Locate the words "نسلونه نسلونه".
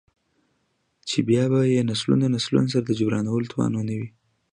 1.91-2.67